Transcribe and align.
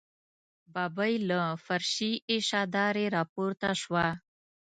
ببۍ 0.73 1.13
له 1.29 1.39
فرشي 1.65 2.13
اشدارې 2.35 3.05
راپورته 3.15 3.69
شوه. 3.81 4.07